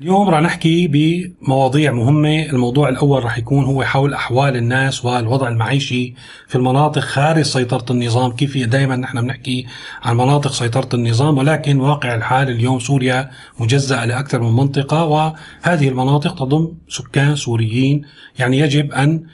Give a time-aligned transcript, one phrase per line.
[0.00, 2.42] اليوم رح نحكي بمواضيع مهمة.
[2.42, 6.14] الموضوع الأول رح يكون هو حول أحوال الناس والوضع المعيشي
[6.48, 8.32] في المناطق خارج سيطرة النظام.
[8.32, 9.66] كيف دائما نحن بنحكي
[10.02, 13.30] عن مناطق سيطرة النظام ولكن واقع الحال اليوم سوريا
[13.60, 18.02] مجزأة لأكثر من منطقة وهذه المناطق تضم سكان سوريين.
[18.38, 19.24] يعني يجب أن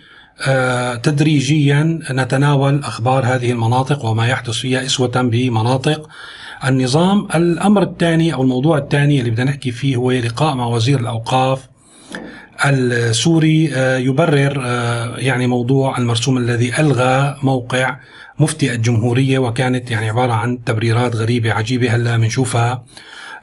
[0.48, 6.08] آه، تدريجيا نتناول أخبار هذه المناطق وما يحدث فيها إسوة بمناطق.
[6.64, 11.68] النظام الأمر الثاني أو الموضوع الثاني اللي بدنا نحكي فيه هو لقاء مع وزير الأوقاف
[12.64, 17.96] السوري آه، يبرر آه، يعني موضوع المرسوم الذي ألغى موقع
[18.38, 22.84] مفتي الجمهورية وكانت يعني عبارة عن تبريرات غريبة عجيبة هلا بنشوفها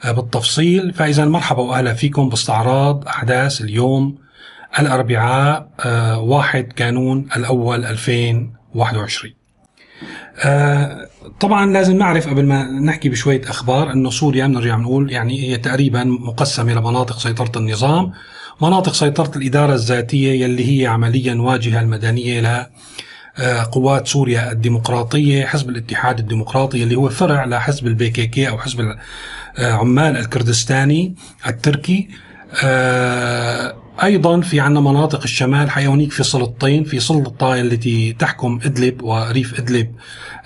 [0.04, 0.92] آه، بالتفصيل.
[0.92, 4.18] فإذا مرحبا وأهلا فيكم باستعراض أحداث اليوم
[4.78, 5.68] الأربعاء
[6.18, 9.47] واحد كانون الأول 2021
[11.40, 16.04] طبعا لازم نعرف قبل ما نحكي بشوية أخبار إنه سوريا بنرجع بنقول يعني هي تقريبا
[16.04, 18.12] مقسمة لمناطق سيطرة النظام،
[18.62, 22.66] مناطق سيطرة الإدارة الذاتية يلي هي عمليا واجهة المدنية ل
[23.40, 28.58] آه، قوات سوريا الديمقراطية حزب الاتحاد الديمقراطي اللي هو فرع لحزب البي كي كي أو
[28.58, 28.96] حزب
[29.58, 31.14] عمال الكردستاني
[31.46, 32.08] التركي
[32.64, 39.60] آه، أيضا في عندنا مناطق الشمال حيوانيك في سلطين في سلطه التي تحكم إدلب وريف
[39.60, 39.94] إدلب.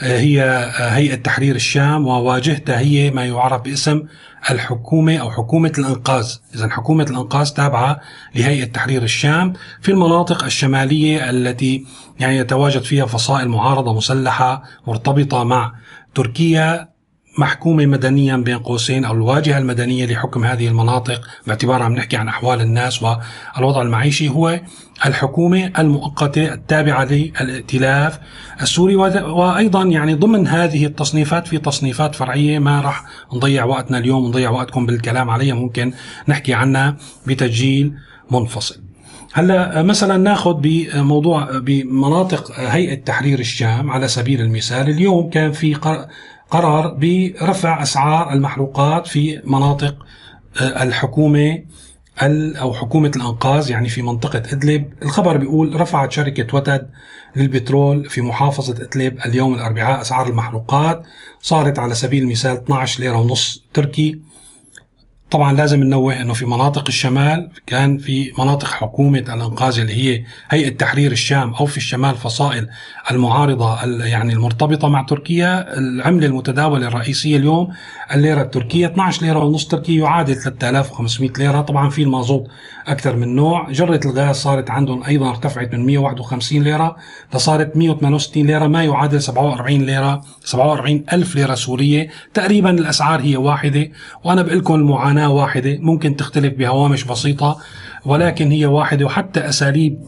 [0.03, 4.03] آه، هي آه، هيئة تحرير الشام وواجهتها هي ما يعرف باسم
[4.50, 8.00] الحكومة أو حكومة الأنقاذ، اذا حكومة الأنقاذ تابعة
[8.34, 11.84] لهيئة تحرير الشام في المناطق الشمالية التي
[12.20, 15.75] يعني يتواجد فيها فصائل معارضة مسلحة مرتبطة مع
[16.14, 16.92] تركيا.
[17.38, 22.61] محكومة مدنيا بين قوسين أو الواجهة المدنية لحكم هذه المناطق باعتبار عم نحكي عن أحوال
[22.61, 24.61] الناس والوضع المعيشي هو
[25.06, 28.19] الحكومة المؤقتة التابعة للائتلاف
[28.62, 34.50] السوري وأيضا يعني ضمن هذه التصنيفات في تصنيفات فرعية ما راح نضيع وقتنا اليوم نضيع
[34.50, 35.92] وقتكم بالكلام عليها ممكن
[36.28, 37.94] نحكي عنها بتسجيل
[38.30, 38.77] منفصل.
[39.34, 45.75] هلأ مثلا ناخذ بموضوع بمناطق هيئة تحرير الشام على سبيل المثال اليوم كان في
[46.53, 49.95] قرار برفع أسعار المحروقات في مناطق
[50.61, 51.63] آه، الحكومة
[52.23, 56.91] أو حكومة الأنقاذ يعني في منطقة إدلب، الخبر بيقول رفعت شركة وتد
[57.37, 61.03] للبترول في محافظة إدلب اليوم الأربعاء أسعار المحروقات
[61.41, 64.21] صارت على سبيل المثال 12 ليرة ونص تركي.
[65.32, 70.76] طبعا لازم ننوه إنه في مناطق الشمال كان في مناطق حكومة الأنقاذ اللي هي هيئة
[70.76, 72.69] تحرير الشام أو في الشمال فصائل
[73.10, 75.78] المعارضة يعني المرتبطة مع تركيا.
[75.78, 77.69] العملة المتداولة الرئيسية اليوم
[78.15, 81.60] الليرة التركية 12 ليرة ونص تركي يعادل 3500 ليرة.
[81.60, 82.47] طبعا في المازوت
[82.87, 83.71] أكثر من نوع.
[83.71, 86.97] جرة الغاز صارت عندهم أيضا ارتفعت من 151 ليرة
[87.34, 92.09] لصارت 168 ليرة ما يعادل 47 ليرة 47 ألف ليرة سورية.
[92.34, 93.88] تقريبا الأسعار هي واحدة.
[94.25, 97.59] وأنا بقول لكم المعاناة قناة واحدة ممكن تختلف بهوامش بسيطة
[98.05, 99.99] ولكن هي واحدة وحتى أساليب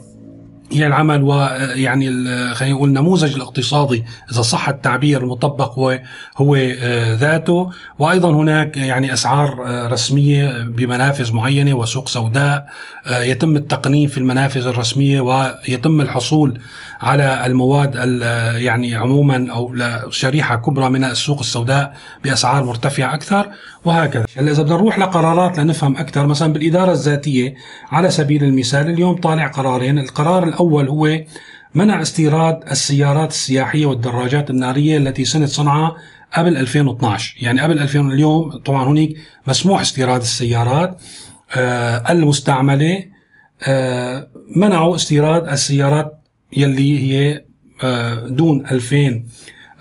[0.73, 2.07] هي العمل ويعني
[2.55, 6.01] خلينا نقول النموذج الاقتصادي إذا صح التعبير المطبق هو
[6.37, 7.71] هو آه، ذاته.
[7.99, 12.67] وأيضا هناك يعني أسعار آه، رسمية بمنافذ معينة وسوق سوداء
[13.07, 16.61] آه، يتم التقنين في المنافذ الرسمية ويتم الحصول
[17.05, 17.95] على المواد
[18.57, 23.51] يعني عموما أو لشريحه كبرى من السوق السوداء بأسعار مرتفعة أكثر
[23.85, 24.25] وهكذا.
[24.37, 27.55] هلا إذا بدنا نروح لقرارات لنفهم أكثر مثلا بالإدارة الذاتية
[27.91, 29.99] على سبيل المثال اليوم طالع قرارين.
[29.99, 31.21] القرار الأول هو
[31.75, 35.97] منع استيراد السيارات السياحية والدراجات النارية التي سنة صنعها
[36.37, 39.09] قبل 2012 يعني قبل 2000 اليوم طبعا هناك
[39.49, 41.01] مسموح استيراد السيارات.
[41.57, 43.05] آه المستعملة
[43.63, 46.24] آه منعوا استيراد السيارات
[46.57, 47.45] يلي هي
[47.83, 49.25] آه دون 2000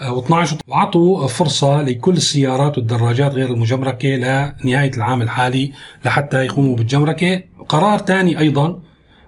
[0.02, 5.72] و12 وعطوا فرصة لكل السيارات والدراجات غير المجمركة لنهاية العام الحالي
[6.06, 7.44] لحتى يقوموا بالجمركة.
[7.70, 8.80] قرار ثاني أيضا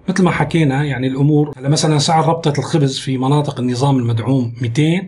[0.10, 5.02] مثل ما حكينا يعني الأمور مثلا سعر ربطة الخبز في مناطق النظام المدعوم 200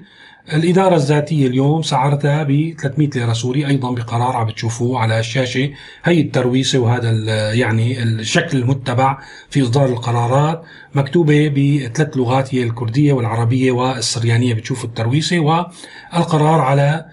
[0.53, 5.69] الإدارة الذاتية اليوم سعرتها ب 300 ليرة سوري أيضا بقرار عم بتشوفوه على الشاشة.
[6.03, 7.11] هي الترويسة وهذا
[7.53, 9.17] يعني الشكل المتبع
[9.49, 10.63] في إصدار القرارات
[10.95, 17.05] مكتوبة بثلاث لغات هي الكردية والعربية والسريانية بتشوفوا الترويسة والقرار على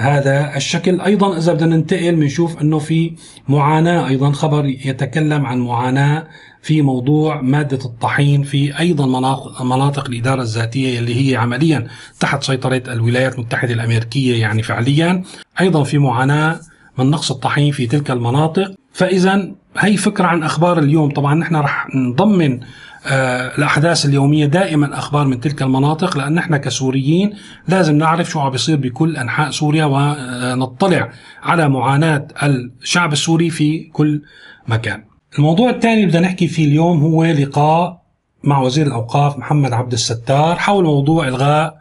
[0.00, 1.00] هذا الشكل.
[1.00, 3.12] أيضا إذا بدنا ننتقل بنشوف إنه في
[3.48, 6.26] معاناة أيضا خبر يتكلم عن معاناة
[6.62, 11.86] في موضوع مادة الطحين في أيضا مناطق, مناطق الإدارة الذاتية اللي هي عمليا
[12.20, 15.22] تحت سيطرة الولايات المتحدة الأمريكية يعني فعليا.
[15.60, 16.60] أيضا في معاناة
[16.98, 18.74] من نقص الطحين في تلك المناطق.
[18.92, 21.10] فإذا هي فكرة عن أخبار اليوم.
[21.10, 22.60] طبعا نحن رح نضمن
[23.06, 27.34] آه، الأحداث اليومية دائما أخبار من تلك المناطق لأن نحن كسوريين
[27.68, 31.10] لازم نعرف شو عم بيصير بكل أنحاء سوريا ونطلع
[31.42, 34.22] على معاناة الشعب السوري في كل
[34.68, 35.04] مكان.
[35.38, 38.02] الموضوع الثاني اللي بدنا نحكي فيه اليوم هو لقاء
[38.44, 41.78] مع وزير الأوقاف محمد عبد الستار حول موضوع إلغاء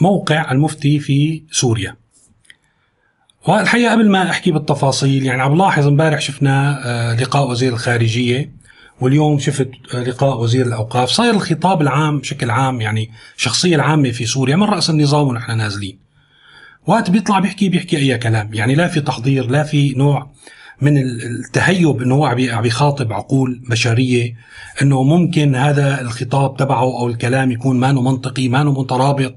[0.00, 1.96] موقع المفتي في سوريا.
[3.48, 8.50] والحقيقة قبل ما أحكي بالتفاصيل يعني عم لاحظ امبارح شفنا آه، لقاء وزير الخارجية
[9.00, 11.08] واليوم شفت لقاء وزير الأوقاف.
[11.08, 15.98] صاير الخطاب العام بشكل عام يعني الشخصيه العامة في سوريا من رأس النظام ونحن نازلين.
[16.86, 20.30] وقت بيطلع بيحكي بيحكي أي كلام يعني لا في تحضير لا في نوع
[20.80, 24.34] من التهيب إنه هو عم يخاطب عقول بشرية
[24.82, 29.34] إنه ممكن هذا الخطاب تبعه أو الكلام يكون ما منطقي ما مترابط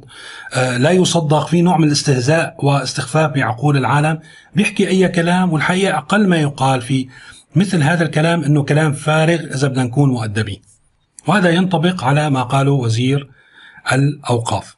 [0.53, 4.19] آه لا يصدق في نوع من الاستهزاء واستخفاف بعقول العالم
[4.55, 7.07] بيحكي أي كلام والحقيقة أقل ما يقال في
[7.55, 10.61] مثل هذا الكلام إنه كلام فارغ إذا بدنا نكون مؤدبين.
[11.27, 13.29] وهذا ينطبق على ما قاله وزير
[13.93, 14.75] الأوقاف.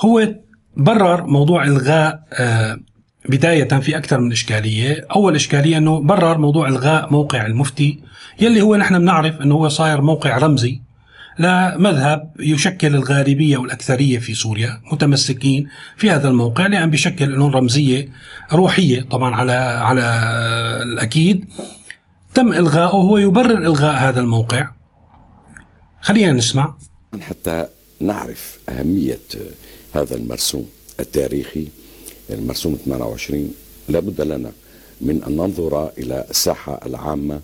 [0.00, 0.34] هو
[0.76, 2.78] برر موضوع إلغاء آه،
[3.28, 5.06] بداية في أكثر من إشكالية.
[5.16, 7.98] أول إشكالية أنه برر موضوع إلغاء موقع المفتي
[8.40, 10.80] يلي هو نحن بنعرف أنه هو صاير موقع رمزي
[11.38, 18.08] لمذهب يشكل الغالبية والأكثرية في سوريا متمسكين في هذا الموقع لأن بيشكل لهم رمزية
[18.52, 20.02] روحية طبعا على على
[20.82, 21.44] الأكيد.
[22.34, 24.70] تم إلغاؤه هو يبرر إلغاء هذا الموقع.
[26.00, 26.74] خلينا نسمع.
[27.20, 27.66] حتى
[28.00, 29.20] نعرف أهمية
[29.94, 30.68] هذا المرسوم
[31.00, 31.68] التاريخي.
[32.30, 33.54] المرسوم 28
[33.88, 34.52] لابد لنا
[35.00, 37.40] من أن ننظر إلى الساحة العامة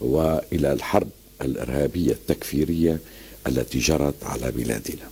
[0.00, 1.08] وإلى الحرب
[1.42, 2.98] الإرهابية التكفيرية
[3.46, 5.08] التي جرت على بلادنا.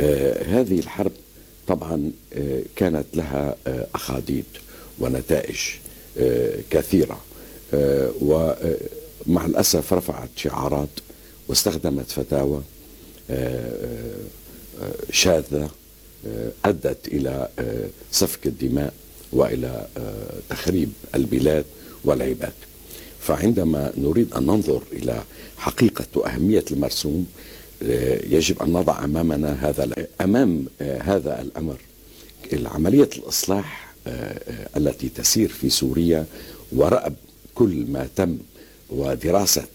[0.00, 1.12] آه هذه الحرب
[1.66, 4.44] طبعا آه كانت لها آه أخاديد
[4.98, 5.56] ونتائج
[6.70, 7.20] كثيرة.
[8.20, 10.88] ومع الأسف رفعت شعارات
[11.48, 12.62] واستخدمت فتاوى
[15.10, 15.70] شاذة
[16.64, 17.48] أدت إلى
[18.12, 18.92] سفك الدماء
[19.32, 19.86] وإلى
[20.50, 21.64] تخريب البلاد
[22.04, 22.52] والعباد.
[23.20, 25.22] فعندما نريد أن ننظر إلى
[25.56, 27.26] حقيقة وأهمية المرسوم
[28.30, 31.76] يجب أن نضع أمامنا هذا أمام هذا الأمر.
[32.64, 33.94] عملية الإصلاح
[34.76, 36.26] التي تسير في سوريا
[36.72, 37.14] ورأب
[37.54, 38.38] كل ما تم
[38.90, 39.66] ودراسة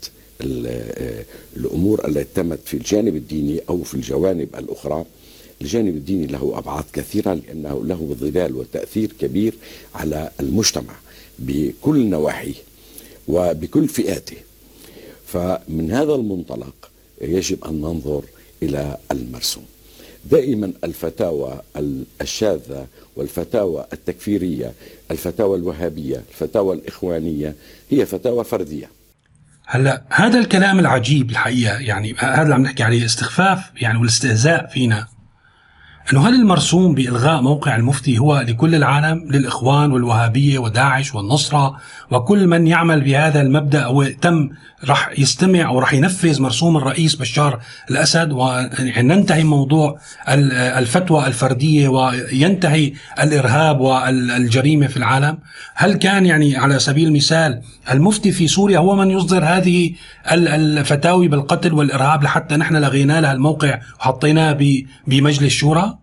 [1.57, 5.05] الأمور التي تمت في الجانب الديني أو في الجوانب الأخرى
[5.61, 9.53] الجانب الديني له أبعاد كثيرة لأنه له ظلال وتأثير كبير
[9.95, 10.93] على المجتمع
[11.39, 12.53] بكل نواحيه
[13.27, 14.37] وبكل فئاته.
[15.27, 16.91] فمن هذا المنطلق
[17.21, 18.23] يجب أن ننظر
[18.63, 19.65] إلى المرسوم.
[20.31, 21.61] دائما الفتاوى
[22.21, 24.73] الشاذة والفتاوى التكفيرية
[25.11, 27.55] الفتاوى الوهابية الفتاوى الإخوانية
[27.89, 28.89] هي فتاوى فردية.
[29.65, 35.07] هلا هذا الكلام العجيب الحقيقة يعني هذا اللي عم نحكي عليه استخفاف يعني والاستهزاء فينا.
[36.13, 41.77] أنه هل المرسوم بإلغاء موقع المفتي هو لكل العالم للإخوان والوهابية وداعش والنصرة
[42.11, 44.49] وكل من يعمل بهذا المبدأ أو تم
[44.85, 47.59] راح يستمع أو راح ينفذ مرسوم الرئيس بشار
[47.91, 55.37] الأسد؟ وننتهي موضوع الفتوى الفردية وينتهي الإرهاب والجريمة في العالم.
[55.75, 57.61] هل كان يعني على سبيل المثال
[57.91, 59.91] المفتي في سوريا هو من يصدر هذه
[60.31, 64.57] الفتاوي بالقتل والإرهاب لحتى نحن لغينا لها الموقع وحطيناه
[65.07, 66.00] بمجلس الشورى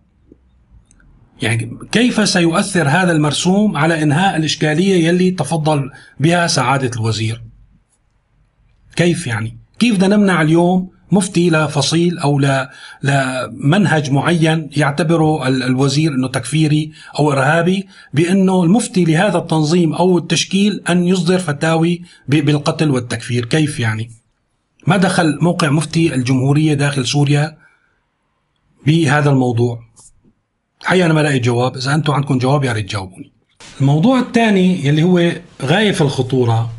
[1.41, 7.41] يعني كيف سيؤثر هذا المرسوم على إنهاء الإشكالية يلي تفضل بها سعادة الوزير؟
[8.95, 12.39] كيف يعني؟ كيف بدنا نمنع اليوم مفتي لفصيل أو
[13.03, 21.03] لمنهج معين يعتبره الوزير إنه تكفيري أو إرهابي بإنه المفتي لهذا التنظيم أو التشكيل أن
[21.03, 24.11] يصدر فتاوي بالقتل والتكفير كيف يعني؟
[24.87, 27.57] ما دخل موقع مفتي الجمهورية داخل سوريا
[28.85, 29.88] بهذا الموضوع؟
[30.81, 31.77] الحقيقة أنا ما لقيت جواب.
[31.77, 33.31] إذا أنتم عندكم جواب يا ريت تجاوبوني.
[33.81, 35.31] الموضوع الثاني يلي هو
[35.61, 36.69] غاية في الخطورة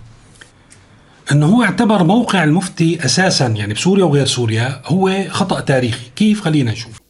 [1.33, 6.11] إنه هو اعتبر موقع المفتي أساسا يعني بسوريا وغير سوريا هو خطأ تاريخي.
[6.17, 7.01] كيف؟ خلينا نشوف.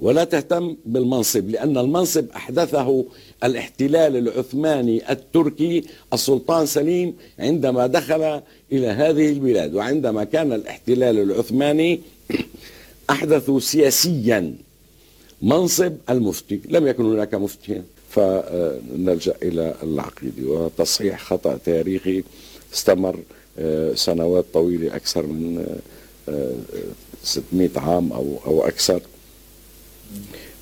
[0.00, 3.04] ولا تهتم بالمنصب لأن المنصب أحدثه
[3.44, 8.40] الاحتلال العثماني التركي السلطان سليم عندما دخل
[8.72, 9.74] إلى هذه البلاد.
[9.74, 12.00] وعندما كان الاحتلال العثماني
[13.10, 14.54] أحدثوا سياسيا
[15.44, 16.60] منصب المفتي.
[16.68, 17.82] لم يكن هناك مفتيا.
[18.14, 22.24] فنلجأ إلى العقيدة وتصحيح خطأ تاريخي
[22.74, 23.16] استمر
[23.58, 25.66] آه، سنوات طويلة أكثر من
[27.22, 29.00] 600 آه، عام أو أو أكثر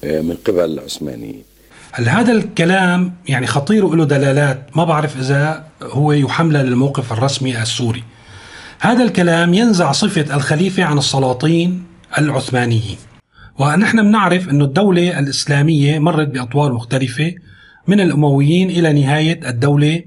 [0.05, 1.43] آه، من قبل العثمانيين.
[1.93, 8.05] هل هذا الكلام يعني خطير وله دلالات؟ ما بعرف إذا هو يحمل للموقف الرسمي السوري.
[8.81, 11.85] هذا الكلام ينزع صفة الخليفة عن السلاطين
[12.19, 13.12] العثمانيين.
[13.59, 17.35] ونحن بنعرف أن الدولة الإسلامية مرت بأطوار مختلفة
[17.89, 20.03] من الأمويين إلى نهاية الدولة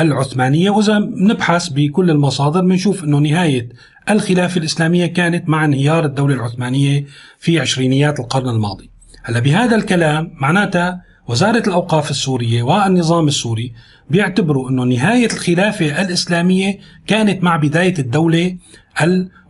[0.00, 0.70] العثمانية.
[0.70, 3.68] وإذا نبحث بكل المصادر بنشوف أنه نهاية
[4.10, 7.04] الخلافة الإسلامية كانت مع انهيار الدولة العثمانية
[7.38, 8.90] في عشرينيات القرن الماضي.
[9.22, 13.72] هلأ بهذا الكلام معناتها وزارة الأوقاف السورية والنظام السوري
[14.10, 18.56] بيعتبروا أنه نهاية الخلافة الإسلامية كانت مع بداية الدولة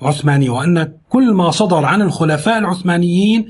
[0.03, 3.49] العثمانية وأن كل ما صدر عن الخلفاء العثمانيين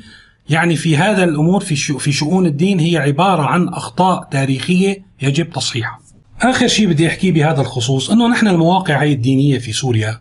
[0.48, 1.60] يعني في هذا الأمور
[1.98, 5.98] في شؤون الدين هي عبارة عن أخطاء تاريخية يجب تصحيحها.
[6.40, 10.20] آخر شيء بدي أحكيه بهذا الخصوص أنه نحن المواقع هي الدينية في سوريا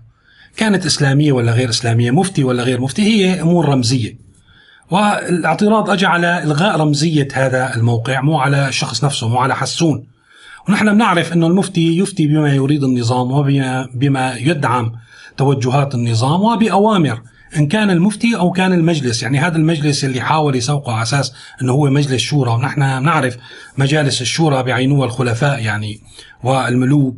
[0.57, 4.26] كانت إسلامية ولا غير إسلامية مفتي ولا غير مفتي هي أمور رمزية.
[4.91, 10.07] والاعتراض أجى على إلغاء رمزية هذا الموقع مو على الشخص نفسه مو على حسون.
[10.69, 14.91] ونحن بنعرف أنه المفتي يفتي بما يريد النظام وبما يدعم
[15.37, 17.21] توجهات النظام وبأوامر
[17.57, 19.23] إن كان المفتي أو كان المجلس.
[19.23, 22.51] يعني هذا المجلس اللي حاول يسوقه على أساس إنه هو مجلس شورى.
[22.51, 23.37] ونحن نعرف
[23.77, 25.99] مجالس الشورى بعينوها الخلفاء يعني
[26.43, 27.15] والملوك.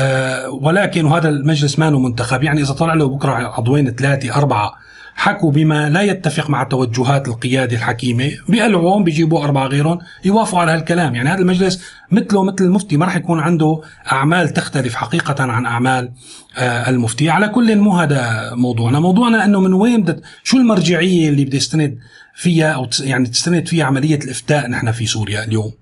[0.00, 2.42] آه ولكن هذا المجلس ما منتخب.
[2.42, 4.74] يعني إذا طلع له بكرة عضوين ثلاثة أربعة
[5.18, 8.30] حكوا بما لا يتفق مع توجهات القيادة الحكيمة.
[8.48, 11.14] بيقلعوهم بيجيبوا أربعة غيرهم يوافقوا على هالكلام.
[11.14, 13.80] يعني هذا المجلس مثله مثل المفتي ما راح يكون عنده
[14.12, 16.12] أعمال تختلف حقيقة عن أعمال
[16.58, 17.30] آه، المفتي.
[17.30, 19.00] على كل مو هذا موضوعنا.
[19.00, 21.98] موضوعنا أنه من وين بدت شو المرجعية اللي بدي يستند
[22.34, 25.72] فيها أو يعني تستند فيها عملية الإفتاء نحن في سوريا اليوم؟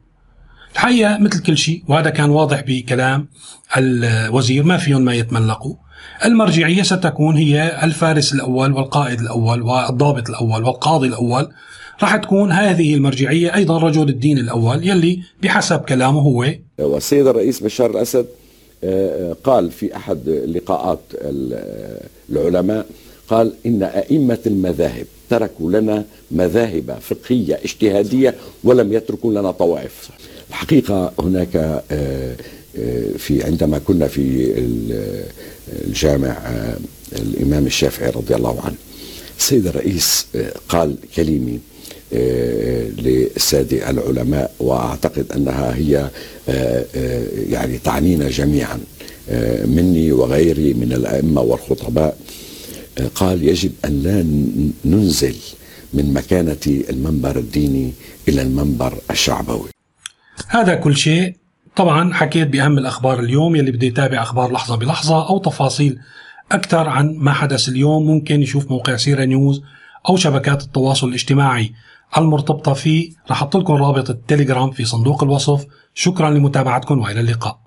[0.75, 3.29] الحقيقة مثل كل شيء وهذا كان واضح بكلام
[3.77, 5.86] الوزير ما فيهم ما يتملقوا.
[6.25, 11.49] المرجعية ستكون هي الفارس الأول والقائد الأول والضابط الأول والقاضي الأول.
[12.03, 16.47] راح تكون هذه المرجعية أيضا رجل الدين الأول يلي بحسب كلامه هو
[16.79, 18.27] والسيد الرئيس بشار الأسد
[18.85, 21.01] آه، آه، قال في أحد لقاءات
[22.31, 22.87] العلماء
[23.29, 28.35] قال إن أئمة المذاهب تركوا لنا مذاهب فقهية اجتهادية
[28.65, 30.11] ولم يتركوا لنا طوائف.
[30.51, 31.57] الحقيقة هناك
[31.91, 32.37] آه،
[33.19, 34.55] في عندما كنا في
[35.69, 36.77] الجامع آه،
[37.13, 38.75] الإمام الشافعي رضي الله عنه
[39.39, 41.59] السيد الرئيس آه، قال كلمة
[42.13, 46.11] آه، للسادة العلماء وأعتقد أنها هي
[47.51, 48.81] يعني تعنينا جميعا
[49.65, 52.19] مني وغيري من الأئمة والخطباء.
[53.15, 54.27] قال يجب أن لا
[54.85, 55.37] ننزل
[55.95, 57.93] من مكانة المنبر الديني
[58.29, 59.69] إلى المنبر الشعبوي.
[60.49, 61.35] هذا كل شيء
[61.77, 65.99] طبعا حكيت بأهم الأخبار اليوم يلي بده يتابع أخبار لحظة بلحظة أو تفاصيل
[66.53, 68.07] أكثر عن ما حدث اليوم.
[68.07, 69.63] ممكن يشوف موقع سيرة نيوز
[70.09, 71.73] أو شبكات التواصل الاجتماعي
[72.19, 73.11] المرتبطة فيه.
[73.31, 75.67] رح أحط لكم رابط التليجرام في صندوق الوصف.
[75.95, 77.66] شكرا لمتابعتكم وإلى اللقاء.